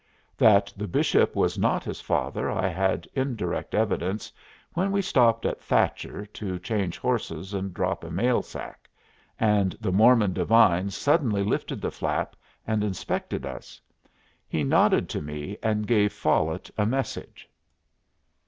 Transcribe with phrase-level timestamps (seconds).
[0.35, 4.33] That the Bishop was not his father I had indirect evidence
[4.73, 8.89] when we stopped at Thacher to change horses and drop a mail sack,
[9.39, 12.35] and the Mormon divine suddenly lifted the flap
[12.65, 13.79] and inspected us.
[14.47, 17.47] He nodded to me and gave Follet a message.